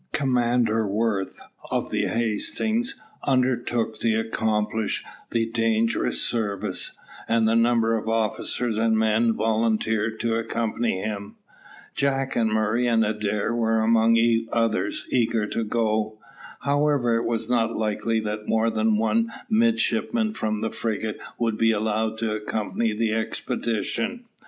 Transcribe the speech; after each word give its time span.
Commander 0.13 0.87
Worth, 0.87 1.39
of 1.69 1.91
the 1.91 2.07
Hastings, 2.07 2.99
undertook 3.23 3.99
to 3.99 4.19
accomplish 4.19 5.03
the 5.29 5.45
dangerous 5.45 6.23
service; 6.23 6.97
and 7.27 7.45
numbers 7.45 8.01
of 8.01 8.09
officers 8.09 8.77
and 8.79 8.97
men 8.97 9.31
volunteered 9.35 10.19
to 10.21 10.37
accompany 10.39 10.99
him. 11.03 11.35
Jack 11.93 12.35
and 12.35 12.49
Murray 12.49 12.87
and 12.87 13.05
Adair 13.05 13.53
were 13.53 13.79
among 13.81 14.17
others 14.51 15.05
eager 15.11 15.45
to 15.45 15.63
go. 15.63 16.17
However, 16.61 17.17
it 17.17 17.25
was 17.27 17.47
not 17.47 17.77
likely 17.77 18.19
that 18.21 18.47
more 18.47 18.71
than 18.71 18.97
one 18.97 19.31
midshipman 19.51 20.33
from 20.33 20.61
the 20.61 20.71
frigate 20.71 21.19
would 21.37 21.59
be 21.59 21.71
allowed 21.71 22.17
to 22.17 22.31
accompany 22.31 22.91
the 22.91 23.13
expedition. 23.13 24.25